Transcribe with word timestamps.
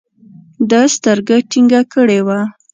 ده 0.69 0.81
سترګه 0.95 1.35
ټينګه 1.49 1.81
کړې 1.93 2.19
وه. 2.27 2.39